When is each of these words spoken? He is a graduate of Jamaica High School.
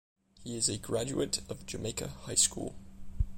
He 0.43 0.57
is 0.57 0.67
a 0.67 0.79
graduate 0.79 1.41
of 1.47 1.67
Jamaica 1.67 2.07
High 2.23 2.33
School. 2.33 2.75